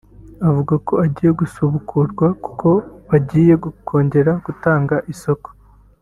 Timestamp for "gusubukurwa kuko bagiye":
1.39-3.53